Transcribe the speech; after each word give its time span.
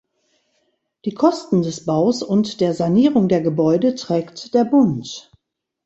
Die 1.05 1.13
Kosten 1.13 1.61
des 1.61 1.85
Baus 1.85 2.23
und 2.23 2.59
der 2.59 2.73
Sanierung 2.73 3.27
der 3.29 3.41
Gebäude 3.41 3.93
trägt 3.93 4.55
der 4.55 4.63
Bund. 4.65 5.31